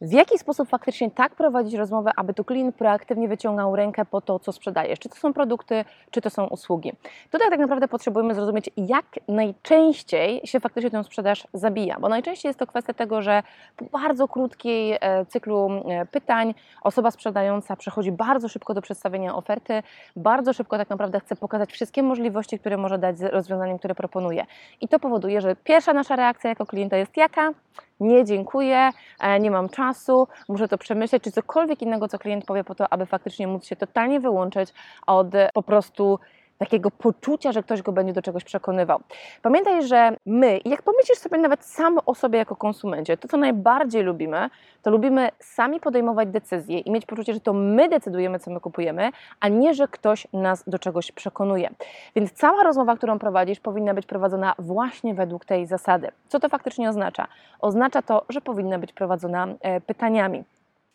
W 0.00 0.12
jaki 0.12 0.38
sposób 0.38 0.68
faktycznie 0.68 1.10
tak 1.10 1.34
prowadzić 1.34 1.74
rozmowę, 1.74 2.10
aby 2.16 2.34
tu 2.34 2.44
klient 2.44 2.76
proaktywnie 2.76 3.28
wyciągał 3.28 3.76
rękę 3.76 4.04
po 4.04 4.20
to, 4.20 4.38
co 4.38 4.52
sprzedajesz? 4.52 4.98
Czy 4.98 5.08
to 5.08 5.16
są 5.16 5.32
produkty, 5.32 5.84
czy 6.10 6.20
to 6.20 6.30
są 6.30 6.46
usługi? 6.46 6.92
Tutaj 7.30 7.50
tak 7.50 7.58
naprawdę 7.58 7.88
potrzebujemy 7.88 8.34
zrozumieć, 8.34 8.70
jak 8.76 9.04
najczęściej 9.28 10.40
się 10.44 10.60
faktycznie 10.60 10.90
tę 10.90 11.04
sprzedaż 11.04 11.46
zabija, 11.52 11.96
bo 12.00 12.08
najczęściej 12.08 12.48
jest 12.48 12.58
to 12.58 12.66
kwestia 12.66 12.94
tego, 12.94 13.22
że 13.22 13.42
po 13.76 13.84
bardzo 13.84 14.28
krótkiej 14.28 14.98
e, 15.00 15.26
cyklu 15.26 15.70
e, 15.88 16.06
pytań 16.06 16.54
osoba 16.82 17.10
sprzedająca 17.10 17.76
przechodzi 17.76 18.12
bardzo 18.12 18.48
szybko 18.48 18.74
do 18.74 18.82
przedstawienia 18.82 19.34
oferty, 19.34 19.82
bardzo 20.16 20.52
szybko 20.52 20.78
tak 20.78 20.90
naprawdę 20.90 21.20
chce 21.20 21.36
pokazać 21.36 21.72
wszystkie 21.72 22.02
możliwości, 22.02 22.58
które 22.58 22.76
może 22.76 22.98
dać 22.98 23.18
z 23.18 23.22
rozwiązaniem, 23.22 23.78
które 23.78 23.94
proponuje. 23.94 24.46
I 24.80 24.88
to 24.88 24.98
powoduje, 24.98 25.40
że 25.40 25.56
pierwsza 25.56 25.92
nasza 25.92 26.16
reakcja 26.16 26.50
jako 26.50 26.66
klienta 26.66 26.96
jest 26.96 27.16
jaka? 27.16 27.52
Nie 28.00 28.24
dziękuję, 28.24 28.90
e, 29.20 29.40
nie 29.40 29.50
mam 29.50 29.68
czasu, 29.68 30.28
muszę 30.48 30.68
to 30.68 30.78
przemyśleć, 30.78 31.22
czy 31.22 31.32
cokolwiek 31.32 31.82
innego, 31.82 32.08
co 32.08 32.18
klient 32.18 32.44
powie 32.44 32.64
po 32.64 32.74
to, 32.74 32.92
aby 32.92 33.06
faktycznie 33.06 33.46
móc 33.46 33.66
się 33.66 33.76
totalnie 33.76 34.20
wyłączyć 34.20 34.72
od 35.06 35.26
po 35.54 35.62
prostu 35.62 36.18
takiego 36.58 36.90
poczucia, 36.90 37.52
że 37.52 37.62
ktoś 37.62 37.82
go 37.82 37.92
będzie 37.92 38.12
do 38.12 38.22
czegoś 38.22 38.44
przekonywał. 38.44 39.00
Pamiętaj, 39.42 39.86
że 39.86 40.16
my, 40.26 40.60
jak 40.64 40.82
pomyślisz 40.82 41.18
sobie 41.18 41.38
nawet 41.38 41.64
sam 41.64 41.98
o 42.06 42.14
sobie 42.14 42.38
jako 42.38 42.56
konsumencie, 42.56 43.16
to 43.16 43.28
co 43.28 43.36
najbardziej 43.36 44.02
lubimy, 44.02 44.50
to 44.82 44.90
lubimy 44.90 45.28
sami 45.38 45.80
podejmować 45.80 46.28
decyzje 46.28 46.78
i 46.78 46.90
mieć 46.90 47.06
poczucie, 47.06 47.34
że 47.34 47.40
to 47.40 47.52
my 47.52 47.88
decydujemy, 47.88 48.38
co 48.38 48.50
my 48.50 48.60
kupujemy, 48.60 49.10
a 49.40 49.48
nie, 49.48 49.74
że 49.74 49.88
ktoś 49.88 50.26
nas 50.32 50.64
do 50.66 50.78
czegoś 50.78 51.12
przekonuje. 51.12 51.70
Więc 52.16 52.32
cała 52.32 52.62
rozmowa, 52.62 52.96
którą 52.96 53.18
prowadzisz, 53.18 53.60
powinna 53.60 53.94
być 53.94 54.06
prowadzona 54.06 54.54
właśnie 54.58 55.14
według 55.14 55.44
tej 55.44 55.66
zasady. 55.66 56.08
Co 56.28 56.40
to 56.40 56.48
faktycznie 56.48 56.88
oznacza? 56.88 57.26
Oznacza 57.60 58.02
to, 58.02 58.24
że 58.28 58.40
powinna 58.40 58.78
być 58.78 58.92
prowadzona 58.92 59.46
e, 59.60 59.80
pytaniami. 59.80 60.44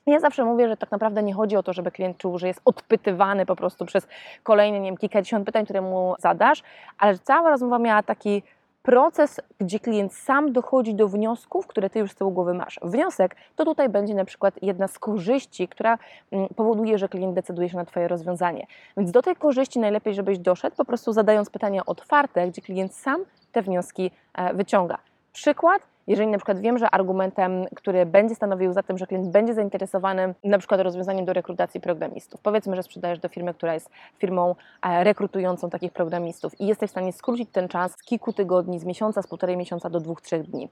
Ja 0.08 0.20
zawsze 0.20 0.46
mówię, 0.46 0.68
że 0.68 0.78
tak 0.78 0.92
naprawdę 0.92 1.24
nie 1.24 1.34
chodzi 1.34 1.58
o 1.58 1.64
to, 1.64 1.74
żeby 1.74 1.92
klient 1.92 2.18
czuł, 2.18 2.38
że 2.38 2.48
jest 2.48 2.62
odpytywany 2.66 3.46
po 3.46 3.56
prostu 3.56 3.86
przez 3.86 4.08
kolejne 4.44 4.80
nie 4.80 4.88
wiem, 4.90 4.98
kilkadziesiąt 4.98 5.46
pytań, 5.46 5.66
które 5.66 5.82
mu 5.82 6.16
zadasz, 6.20 6.64
ale 6.98 7.20
cała 7.20 7.50
rozmowa 7.50 7.80
miała 7.80 8.04
taki 8.04 8.44
proces, 8.84 9.42
gdzie 9.60 9.80
klient 9.80 10.14
sam 10.14 10.54
dochodzi 10.54 10.96
do 10.96 11.08
wniosków, 11.08 11.68
które 11.68 11.90
ty 11.90 12.00
już 12.00 12.12
z 12.12 12.16
tyłu 12.16 12.32
głowy 12.32 12.54
masz. 12.54 12.80
Wniosek 12.84 13.36
to 13.56 13.66
tutaj 13.66 13.90
będzie 13.90 14.16
na 14.16 14.26
przykład 14.26 14.54
jedna 14.62 14.88
z 14.88 15.00
korzyści, 15.00 15.68
która 15.68 15.98
mm, 16.32 16.48
powoduje, 16.56 16.98
że 16.98 17.10
klient 17.10 17.34
decyduje 17.34 17.70
się 17.70 17.78
na 17.78 17.86
Twoje 17.86 18.08
rozwiązanie. 18.08 18.68
Więc 18.98 19.12
do 19.12 19.22
tej 19.22 19.36
korzyści 19.36 19.80
najlepiej, 19.80 20.14
żebyś 20.14 20.40
doszedł, 20.40 20.76
po 20.76 20.86
prostu 20.86 21.14
zadając 21.14 21.50
pytania 21.50 21.86
otwarte, 21.86 22.48
gdzie 22.48 22.62
klient 22.62 22.96
sam 22.96 23.26
te 23.52 23.62
wnioski 23.62 24.12
e, 24.34 24.54
wyciąga. 24.54 24.98
Przykład, 25.34 25.82
jeżeli 26.12 26.28
na 26.28 26.38
przykład 26.38 26.60
wiem, 26.60 26.78
że 26.78 26.90
argumentem, 26.90 27.66
który 27.76 28.06
będzie 28.06 28.36
stanowił 28.36 28.74
za 28.74 28.84
tym, 28.84 28.98
że 28.98 29.08
klient 29.08 29.28
będzie 29.28 29.54
zainteresowany 29.54 30.34
na 30.44 30.58
przykład 30.58 30.82
rozwiązaniem 30.82 31.26
do 31.26 31.34
rekrutacji 31.34 31.82
programistów, 31.82 32.42
powiedzmy, 32.42 32.76
że 32.76 32.84
sprzedajesz 32.84 33.20
do 33.20 33.30
firmy, 33.30 33.54
która 33.54 33.74
jest 33.74 33.90
firmą 34.18 34.56
e, 34.82 35.04
rekrutującą 35.04 35.70
takich 35.70 35.92
programistów 35.92 36.62
i 36.62 36.68
jesteś 36.68 36.90
w 36.90 36.92
stanie 36.92 37.14
skrócić 37.14 37.50
ten 37.52 37.68
czas 37.68 37.92
z 37.92 38.04
kilku 38.04 38.34
tygodni, 38.34 38.80
z 38.80 38.86
miesiąca, 38.86 39.22
z 39.22 39.28
półtorej 39.28 39.58
miesiąca 39.58 39.90
do 39.90 40.00
dwóch, 40.00 40.22
trzech 40.22 40.44
dni 40.44 40.70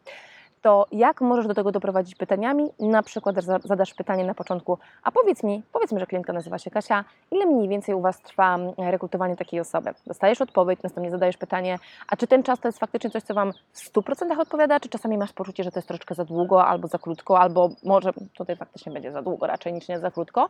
to 0.61 0.85
jak 0.91 1.21
możesz 1.21 1.47
do 1.47 1.53
tego 1.53 1.71
doprowadzić 1.71 2.15
pytaniami? 2.15 2.69
Na 2.79 3.03
przykład 3.03 3.35
zadasz 3.63 3.93
pytanie 3.93 4.25
na 4.25 4.33
początku, 4.33 4.77
a 5.03 5.11
powiedz 5.11 5.43
mi, 5.43 5.63
powiedzmy, 5.73 5.99
że 5.99 6.05
klientka 6.05 6.33
nazywa 6.33 6.57
się 6.57 6.71
Kasia, 6.71 7.05
ile 7.31 7.45
mniej 7.45 7.67
więcej 7.69 7.95
u 7.95 8.01
Was 8.01 8.21
trwa 8.21 8.55
mm, 8.55 8.73
rekrutowanie 8.77 9.35
takiej 9.35 9.59
osoby? 9.59 9.93
Dostajesz 10.07 10.41
odpowiedź, 10.41 10.83
następnie 10.83 11.11
zadajesz 11.11 11.37
pytanie, 11.37 11.79
a 12.07 12.17
czy 12.17 12.27
ten 12.27 12.43
czas 12.43 12.59
to 12.59 12.67
jest 12.67 12.79
faktycznie 12.79 13.09
coś, 13.09 13.23
co 13.23 13.33
Wam 13.33 13.53
w 13.73 13.93
100% 13.93 14.39
odpowiada, 14.39 14.79
czy 14.79 14.89
czasami 14.89 15.17
masz 15.17 15.33
poczucie, 15.33 15.63
że 15.63 15.71
to 15.71 15.79
jest 15.79 15.87
troszeczkę 15.87 16.15
za 16.15 16.25
długo, 16.25 16.65
albo 16.65 16.87
za 16.87 16.97
krótko, 16.97 17.39
albo 17.39 17.69
może 17.83 18.13
tutaj 18.33 18.55
faktycznie 18.55 18.91
będzie 18.91 19.11
za 19.11 19.21
długo 19.21 19.47
raczej 19.47 19.73
niż 19.73 19.87
nie 19.87 19.99
za 19.99 20.11
krótko. 20.11 20.49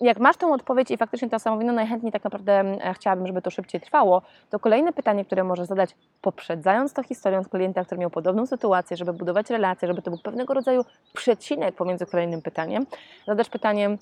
Jak 0.00 0.18
masz 0.18 0.36
tę 0.36 0.46
odpowiedź 0.46 0.90
i 0.90 0.96
faktycznie 0.96 1.28
ta 1.28 1.38
sama 1.38 1.64
no 1.64 1.72
najchętniej 1.72 2.12
tak 2.12 2.24
naprawdę 2.24 2.52
mm, 2.60 2.94
chciałabym, 2.94 3.26
żeby 3.26 3.42
to 3.42 3.50
szybciej 3.50 3.80
trwało, 3.80 4.22
to 4.50 4.58
kolejne 4.58 4.92
pytanie, 4.92 5.24
które 5.24 5.44
możesz 5.44 5.66
zadać, 5.66 5.94
poprzedzając 6.20 6.92
to 6.92 7.02
historią 7.02 7.42
z 7.42 7.48
klienta, 7.48 7.84
który 7.84 8.00
miał 8.00 8.10
podobną 8.10 8.46
sytuację, 8.46 8.96
żeby 8.96 9.12
budować 9.12 9.49
relacje, 9.50 9.88
żeby 9.88 10.02
to 10.02 10.10
był 10.10 10.18
pewnego 10.18 10.54
rodzaju 10.54 10.84
przecinek 11.14 11.74
pomiędzy 11.74 12.06
kolejnym 12.06 12.42
pytaniem. 12.42 12.86
Zadasz 13.26 13.48
pytanie, 13.48 13.96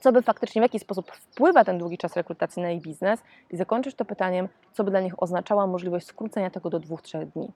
co 0.00 0.12
by 0.12 0.22
faktycznie, 0.22 0.62
w 0.62 0.64
jaki 0.64 0.78
sposób 0.78 1.12
wpływa 1.12 1.64
ten 1.64 1.78
długi 1.78 1.98
czas 1.98 2.16
rekrutacji 2.16 2.62
na 2.62 2.70
ich 2.70 2.82
biznes 2.82 3.20
i 3.50 3.56
zakończysz 3.56 3.94
to 3.94 4.04
pytaniem, 4.04 4.48
co 4.72 4.84
by 4.84 4.90
dla 4.90 5.00
nich 5.00 5.22
oznaczała 5.22 5.66
możliwość 5.66 6.06
skrócenia 6.06 6.50
tego 6.50 6.70
do 6.70 6.80
dwóch, 6.80 7.02
trzech 7.02 7.28
dni. 7.28 7.52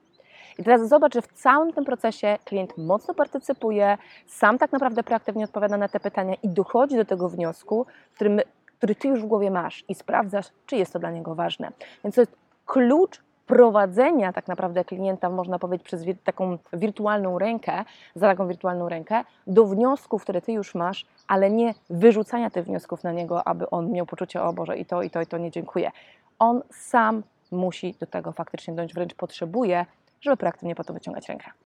I 0.58 0.64
teraz 0.64 0.88
zobacz, 0.88 1.14
że 1.14 1.22
w 1.22 1.26
całym 1.26 1.72
tym 1.72 1.84
procesie 1.84 2.38
klient 2.44 2.78
mocno 2.78 3.14
partycypuje, 3.14 3.98
sam 4.26 4.58
tak 4.58 4.72
naprawdę 4.72 5.02
proaktywnie 5.02 5.44
odpowiada 5.44 5.76
na 5.76 5.88
te 5.88 6.00
pytania 6.00 6.34
i 6.42 6.48
dochodzi 6.48 6.96
do 6.96 7.04
tego 7.04 7.28
wniosku, 7.28 7.86
którym, 8.14 8.40
który 8.78 8.94
ty 8.94 9.08
już 9.08 9.22
w 9.22 9.26
głowie 9.26 9.50
masz 9.50 9.84
i 9.88 9.94
sprawdzasz, 9.94 10.46
czy 10.66 10.76
jest 10.76 10.92
to 10.92 10.98
dla 10.98 11.10
niego 11.10 11.34
ważne. 11.34 11.72
Więc 12.04 12.14
to 12.14 12.20
jest 12.20 12.36
klucz 12.66 13.20
prowadzenia 13.52 14.32
tak 14.32 14.48
naprawdę 14.48 14.84
klienta, 14.84 15.30
można 15.30 15.58
powiedzieć, 15.58 15.86
przez 15.86 16.04
taką 16.24 16.58
wirtualną 16.72 17.38
rękę, 17.38 17.84
za 18.14 18.26
taką 18.26 18.48
wirtualną 18.48 18.88
rękę, 18.88 19.24
do 19.46 19.66
wniosków, 19.66 20.22
które 20.22 20.40
Ty 20.40 20.52
już 20.52 20.74
masz, 20.74 21.06
ale 21.28 21.50
nie 21.50 21.74
wyrzucania 21.90 22.50
tych 22.50 22.64
wniosków 22.64 23.04
na 23.04 23.12
niego, 23.12 23.48
aby 23.48 23.70
on 23.70 23.90
miał 23.90 24.06
poczucie, 24.06 24.42
o 24.42 24.52
Boże, 24.52 24.78
i 24.78 24.84
to, 24.84 25.02
i 25.02 25.10
to, 25.10 25.20
i 25.20 25.26
to 25.26 25.38
nie 25.38 25.50
dziękuję. 25.50 25.90
On 26.38 26.62
sam 26.70 27.22
musi 27.50 27.94
do 28.00 28.06
tego 28.06 28.32
faktycznie 28.32 28.74
dojść, 28.74 28.94
wręcz 28.94 29.14
potrzebuje, 29.14 29.86
żeby 30.20 30.36
proaktywnie 30.36 30.74
po 30.74 30.84
to 30.84 30.92
wyciągać 30.92 31.28
rękę. 31.28 31.52